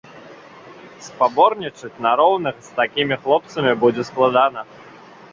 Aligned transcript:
Спаборнічаць 1.07 2.01
на 2.05 2.13
роўных 2.21 2.55
з 2.67 2.79
такімі 2.79 3.15
хлопцамі 3.25 3.73
будзе 3.83 4.03
складана. 4.09 4.65